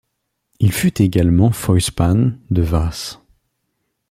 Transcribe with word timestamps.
Il 0.59 0.71
fut 0.71 0.99
également 1.03 1.51
főispán 1.51 2.39
de 2.49 2.63
Vas. 2.63 3.19